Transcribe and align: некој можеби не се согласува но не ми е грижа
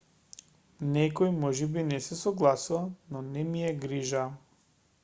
некој 0.95 1.29
можеби 1.43 1.83
не 1.91 2.01
се 2.07 2.19
согласува 2.23 2.83
но 3.13 3.23
не 3.31 3.47
ми 3.53 3.65
е 3.71 3.77
грижа 3.87 4.27